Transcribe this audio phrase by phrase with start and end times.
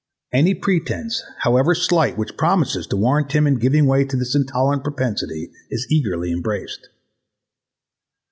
[0.33, 4.83] Any pretence, however slight, which promises to warrant him in giving way to this intolerant
[4.83, 6.89] propensity is eagerly embraced.